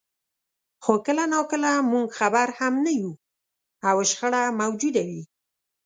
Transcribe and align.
خو 0.83 0.93
کله 1.05 1.23
ناکله 1.33 1.71
موږ 1.91 2.07
خبر 2.19 2.47
هم 2.59 2.73
نه 2.85 2.91
یو 3.01 3.11
او 3.89 3.97
شخړه 4.09 4.41
موجوده 4.61 5.01
وي. 5.09 5.23